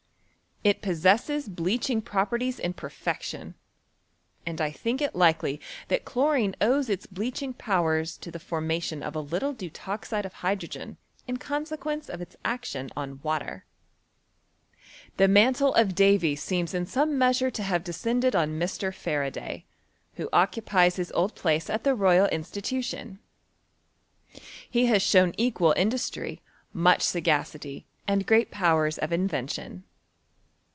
[0.63, 3.55] It possesses bleaching properties in perfection,
[4.45, 9.15] and I diink it likely that chlorine owes its bleaching powers to the formation of
[9.15, 13.65] a little deutoxide of hy drogen in consequence of its action on water.
[15.17, 18.93] The mantle of Davy seems in some measure to have descended on Mr.
[18.93, 19.65] Faraday,
[20.17, 23.17] who occupies his old place at the Royal Institution.
[24.69, 26.39] He has shown equal industry,
[26.71, 29.85] much ss^acity, and great powers of invention.